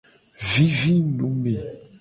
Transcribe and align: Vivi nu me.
Vivi 0.53 0.95
nu 1.17 1.27
me. 1.41 1.55